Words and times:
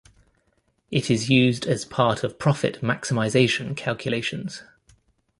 It 0.89 1.11
is 1.11 1.29
used 1.29 1.67
as 1.67 1.85
part 1.85 2.23
of 2.23 2.39
profit 2.39 2.81
maximization 2.81 3.77
calculations. 3.77 4.63